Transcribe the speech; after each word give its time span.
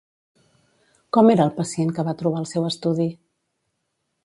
Com 1.17 1.29
era 1.33 1.45
el 1.49 1.51
pacient 1.59 1.93
que 1.99 2.07
va 2.09 2.17
trobar 2.23 2.41
al 2.41 2.51
seu 2.55 2.67
estudi? 2.73 3.09